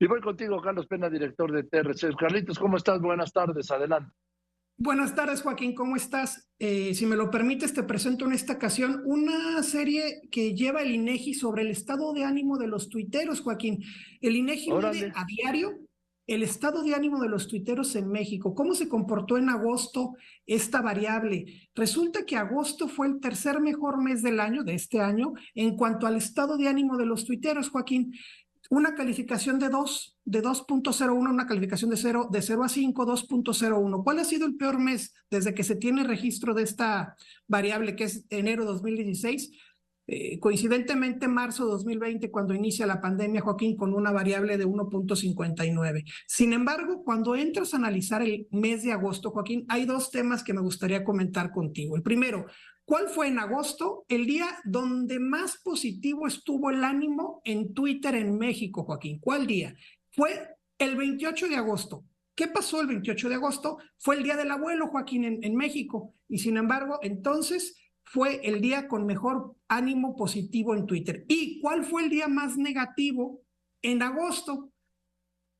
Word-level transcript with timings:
Y 0.00 0.06
voy 0.06 0.20
contigo, 0.20 0.60
Carlos 0.60 0.86
Pena, 0.86 1.10
director 1.10 1.50
de 1.50 1.64
TRC. 1.64 2.14
Carlitos, 2.16 2.58
¿cómo 2.58 2.76
estás? 2.76 3.00
Buenas 3.00 3.32
tardes, 3.32 3.68
adelante. 3.70 4.12
Buenas 4.76 5.16
tardes, 5.16 5.42
Joaquín, 5.42 5.74
¿cómo 5.74 5.96
estás? 5.96 6.48
Eh, 6.60 6.94
si 6.94 7.04
me 7.04 7.16
lo 7.16 7.32
permites, 7.32 7.74
te 7.74 7.82
presento 7.82 8.24
en 8.24 8.32
esta 8.32 8.52
ocasión 8.52 9.02
una 9.06 9.60
serie 9.64 10.20
que 10.30 10.54
lleva 10.54 10.82
el 10.82 10.92
INEGI 10.92 11.34
sobre 11.34 11.62
el 11.62 11.70
estado 11.70 12.12
de 12.12 12.22
ánimo 12.22 12.58
de 12.58 12.68
los 12.68 12.88
tuiteros, 12.88 13.40
Joaquín. 13.40 13.82
El 14.20 14.36
INEGI 14.36 14.70
mide 14.70 15.12
a 15.16 15.24
diario 15.24 15.80
el 16.28 16.44
estado 16.44 16.84
de 16.84 16.94
ánimo 16.94 17.20
de 17.20 17.28
los 17.28 17.48
tuiteros 17.48 17.96
en 17.96 18.08
México. 18.08 18.54
¿Cómo 18.54 18.74
se 18.74 18.88
comportó 18.88 19.36
en 19.36 19.48
agosto 19.48 20.14
esta 20.46 20.80
variable? 20.80 21.70
Resulta 21.74 22.24
que 22.24 22.36
agosto 22.36 22.86
fue 22.86 23.08
el 23.08 23.18
tercer 23.18 23.60
mejor 23.60 24.00
mes 24.00 24.22
del 24.22 24.38
año, 24.38 24.62
de 24.62 24.74
este 24.74 25.00
año, 25.00 25.32
en 25.56 25.74
cuanto 25.76 26.06
al 26.06 26.14
estado 26.14 26.56
de 26.56 26.68
ánimo 26.68 26.96
de 26.96 27.06
los 27.06 27.24
tuiteros, 27.24 27.70
Joaquín 27.70 28.12
una 28.70 28.94
calificación 28.94 29.58
de 29.58 29.70
2, 29.70 30.18
de 30.24 30.42
2.01, 30.42 31.30
una 31.30 31.46
calificación 31.46 31.90
de 31.90 31.96
0, 31.96 32.28
de 32.30 32.42
0 32.42 32.64
a 32.64 32.68
5, 32.68 33.06
2.01. 33.06 34.04
¿Cuál 34.04 34.18
ha 34.18 34.24
sido 34.24 34.46
el 34.46 34.56
peor 34.56 34.78
mes 34.78 35.14
desde 35.30 35.54
que 35.54 35.64
se 35.64 35.76
tiene 35.76 36.04
registro 36.04 36.52
de 36.52 36.64
esta 36.64 37.16
variable 37.46 37.96
que 37.96 38.04
es 38.04 38.24
enero 38.28 38.66
2016? 38.66 39.52
Eh, 40.10 40.40
coincidentemente, 40.40 41.28
marzo 41.28 41.66
2020, 41.66 42.30
cuando 42.30 42.54
inicia 42.54 42.86
la 42.86 42.98
pandemia, 42.98 43.42
Joaquín, 43.42 43.76
con 43.76 43.92
una 43.92 44.10
variable 44.10 44.56
de 44.56 44.66
1.59. 44.66 46.04
Sin 46.26 46.54
embargo, 46.54 47.04
cuando 47.04 47.36
entras 47.36 47.74
a 47.74 47.76
analizar 47.76 48.22
el 48.22 48.48
mes 48.50 48.82
de 48.82 48.92
agosto, 48.92 49.30
Joaquín, 49.30 49.66
hay 49.68 49.84
dos 49.84 50.10
temas 50.10 50.42
que 50.42 50.54
me 50.54 50.62
gustaría 50.62 51.04
comentar 51.04 51.52
contigo. 51.52 51.94
El 51.94 52.02
primero, 52.02 52.46
¿Cuál 52.86 53.10
fue 53.10 53.28
en 53.28 53.38
agosto 53.38 54.06
el 54.08 54.24
día 54.24 54.46
donde 54.64 55.18
más 55.18 55.58
positivo 55.62 56.26
estuvo 56.26 56.70
el 56.70 56.82
ánimo 56.82 57.42
en 57.44 57.74
Twitter 57.74 58.14
en 58.14 58.38
México, 58.38 58.84
Joaquín? 58.84 59.18
¿Cuál 59.20 59.46
día? 59.46 59.76
Fue 60.08 60.56
el 60.78 60.96
28 60.96 61.48
de 61.48 61.56
agosto. 61.56 62.06
¿Qué 62.34 62.48
pasó 62.48 62.80
el 62.80 62.86
28 62.86 63.28
de 63.28 63.34
agosto? 63.34 63.76
Fue 63.98 64.16
el 64.16 64.22
día 64.22 64.38
del 64.38 64.50
abuelo, 64.50 64.86
Joaquín, 64.86 65.38
en 65.42 65.54
México. 65.54 66.14
Y 66.30 66.38
sin 66.38 66.56
embargo, 66.56 66.98
entonces 67.02 67.76
fue 68.10 68.40
el 68.42 68.60
día 68.60 68.88
con 68.88 69.04
mejor 69.04 69.54
ánimo 69.68 70.16
positivo 70.16 70.74
en 70.74 70.86
Twitter. 70.86 71.24
¿Y 71.28 71.60
cuál 71.60 71.84
fue 71.84 72.04
el 72.04 72.10
día 72.10 72.26
más 72.26 72.56
negativo 72.56 73.42
en 73.82 74.02
agosto? 74.02 74.72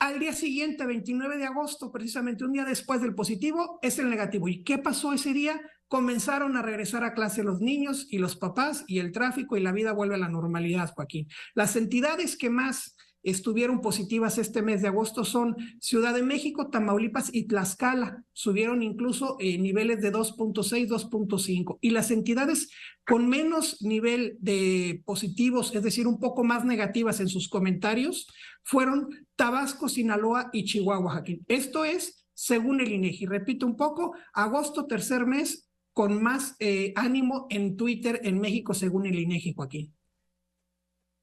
Al 0.00 0.18
día 0.18 0.32
siguiente, 0.32 0.84
29 0.84 1.38
de 1.38 1.44
agosto, 1.44 1.92
precisamente 1.92 2.44
un 2.44 2.52
día 2.52 2.64
después 2.64 3.00
del 3.00 3.14
positivo, 3.14 3.78
es 3.82 4.00
el 4.00 4.10
negativo. 4.10 4.48
¿Y 4.48 4.64
qué 4.64 4.78
pasó 4.78 5.12
ese 5.12 5.32
día? 5.32 5.60
Comenzaron 5.92 6.56
a 6.56 6.62
regresar 6.62 7.04
a 7.04 7.12
clase 7.12 7.42
los 7.42 7.60
niños 7.60 8.06
y 8.08 8.16
los 8.16 8.34
papás 8.34 8.82
y 8.86 8.98
el 8.98 9.12
tráfico 9.12 9.58
y 9.58 9.60
la 9.60 9.72
vida 9.72 9.92
vuelve 9.92 10.14
a 10.14 10.18
la 10.18 10.30
normalidad, 10.30 10.90
Joaquín. 10.94 11.28
Las 11.54 11.76
entidades 11.76 12.38
que 12.38 12.48
más 12.48 12.96
estuvieron 13.22 13.82
positivas 13.82 14.38
este 14.38 14.62
mes 14.62 14.80
de 14.80 14.88
agosto 14.88 15.22
son 15.22 15.54
Ciudad 15.80 16.14
de 16.14 16.22
México, 16.22 16.70
Tamaulipas 16.70 17.28
y 17.34 17.46
Tlaxcala. 17.46 18.24
Subieron 18.32 18.82
incluso 18.82 19.36
eh, 19.38 19.58
niveles 19.58 20.00
de 20.00 20.14
2.6, 20.14 20.88
2.5. 20.88 21.76
Y 21.82 21.90
las 21.90 22.10
entidades 22.10 22.70
con 23.06 23.28
menos 23.28 23.82
nivel 23.82 24.38
de 24.40 25.02
positivos, 25.04 25.74
es 25.74 25.82
decir, 25.82 26.06
un 26.06 26.18
poco 26.18 26.42
más 26.42 26.64
negativas 26.64 27.20
en 27.20 27.28
sus 27.28 27.50
comentarios, 27.50 28.28
fueron 28.62 29.10
Tabasco, 29.36 29.90
Sinaloa 29.90 30.48
y 30.54 30.64
Chihuahua, 30.64 31.12
Joaquín. 31.12 31.44
Esto 31.48 31.84
es 31.84 32.24
según 32.32 32.80
el 32.80 32.90
INEGI. 32.92 33.26
Repito 33.26 33.66
un 33.66 33.76
poco, 33.76 34.14
agosto, 34.32 34.86
tercer 34.86 35.26
mes 35.26 35.68
con 35.92 36.22
más 36.22 36.56
eh, 36.58 36.92
ánimo 36.96 37.46
en 37.50 37.76
Twitter 37.76 38.20
en 38.22 38.40
México, 38.40 38.74
según 38.74 39.06
el 39.06 39.18
INEGI, 39.18 39.54
Joaquín. 39.54 39.94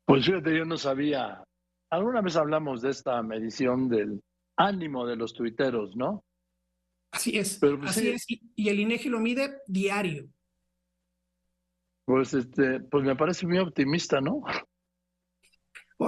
Pues 0.05 0.25
fíjate, 0.25 0.57
yo 0.57 0.65
no 0.65 0.77
sabía 0.77 1.43
Alguna 1.91 2.21
vez 2.21 2.35
hablamos 2.35 2.81
de 2.81 2.91
esta 2.91 3.21
medición 3.23 3.89
del 3.89 4.21
ánimo 4.57 5.07
de 5.07 5.15
los 5.15 5.33
tuiteros, 5.33 5.95
¿no? 5.95 6.23
Así 7.11 7.37
es, 7.37 7.57
pues, 7.59 7.73
así 7.83 8.09
es. 8.09 8.25
Y, 8.27 8.69
el 8.69 8.79
INEGI 8.79 9.09
lo 9.09 9.19
mide 9.19 9.61
diario. 9.65 10.29
Pues, 12.05 12.35
este, 12.35 12.79
pues 12.81 13.03
me 13.03 13.15
parece 13.15 13.47
muy 13.47 13.57
optimista, 13.57 14.21
¿no? 14.21 14.43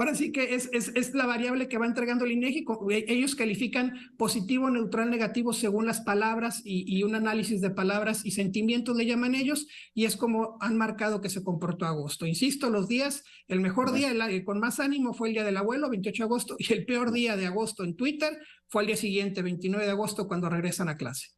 Ahora 0.02 0.16
sí 0.16 0.32
que 0.32 0.56
es, 0.56 0.68
es, 0.72 0.88
es, 0.96 1.14
la 1.14 1.26
variable 1.26 1.68
que 1.68 1.78
va 1.78 1.86
entregando 1.86 2.24
el 2.24 2.32
INEGI. 2.32 2.64
E, 2.90 3.04
ellos 3.06 3.36
califican 3.36 3.92
positivo, 4.18 4.68
neutral, 4.68 5.08
negativo 5.10 5.52
según 5.52 5.86
las 5.86 6.00
palabras 6.00 6.60
y, 6.64 6.84
y, 6.92 7.04
un 7.04 7.14
análisis 7.14 7.60
de 7.60 7.70
palabras 7.70 8.26
y 8.26 8.32
sentimientos 8.32 8.96
le 8.96 9.06
llaman 9.06 9.36
ellos, 9.36 9.68
y 9.94 10.04
es 10.06 10.16
como 10.16 10.56
han 10.60 10.76
marcado 10.76 11.20
que 11.20 11.28
se 11.28 11.44
comportó 11.44 11.86
agosto. 11.86 12.26
Insisto, 12.26 12.68
los 12.68 12.88
días, 12.88 13.22
el 13.46 13.60
mejor 13.60 13.92
día 13.92 14.10
el, 14.10 14.44
con 14.44 14.58
más 14.58 14.80
ánimo 14.80 15.14
fue 15.14 15.28
el 15.28 15.34
día 15.34 15.44
del 15.44 15.56
abuelo, 15.56 15.88
28 15.88 16.24
de 16.24 16.26
agosto, 16.26 16.56
y 16.58 16.72
el 16.72 16.84
peor 16.84 17.12
día 17.12 17.36
de 17.36 17.46
agosto 17.46 17.84
en 17.84 17.94
Twitter 17.94 18.40
fue 18.66 18.82
el 18.82 18.88
día 18.88 18.96
siguiente, 18.96 19.40
29 19.40 19.84
de 19.84 19.92
agosto, 19.92 20.26
cuando 20.26 20.48
regresan 20.48 20.88
a 20.88 20.96
clase. 20.96 21.28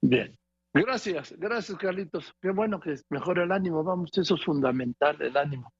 Bien. 0.00 0.38
Gracias, 0.72 1.34
gracias 1.38 1.76
Carlitos. 1.76 2.34
Qué 2.40 2.50
bueno 2.50 2.80
que 2.80 2.94
mejore 3.10 3.42
el 3.42 3.52
ánimo, 3.52 3.84
vamos, 3.84 4.10
eso 4.16 4.36
es 4.36 4.42
fundamental, 4.42 5.20
el 5.20 5.36
ánimo. 5.36 5.70